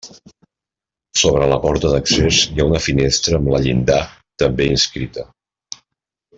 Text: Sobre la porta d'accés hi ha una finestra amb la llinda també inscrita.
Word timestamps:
Sobre 1.23 1.49
la 1.51 1.59
porta 1.65 1.91
d'accés 1.91 2.41
hi 2.55 2.63
ha 2.63 2.67
una 2.71 2.83
finestra 2.87 3.39
amb 3.41 3.53
la 3.55 3.63
llinda 3.67 4.01
també 4.45 4.71
inscrita. 4.75 5.31